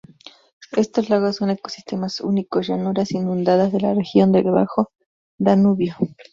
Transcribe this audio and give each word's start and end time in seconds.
Estos 0.75 1.09
lagos 1.11 1.35
son 1.35 1.51
ecosistemas 1.51 2.21
únicos, 2.21 2.65
llanuras 2.67 3.11
inundadas 3.11 3.71
de 3.71 3.81
la 3.81 3.93
región 3.93 4.31
del 4.31 4.45
Bajo 4.45 4.89
Danubio. 5.37 5.95